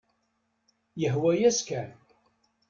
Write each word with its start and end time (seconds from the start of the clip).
Yehwa-yas 1.01 1.59
kan. 1.67 1.89